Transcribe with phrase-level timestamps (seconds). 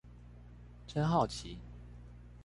[0.87, 1.59] 真好奇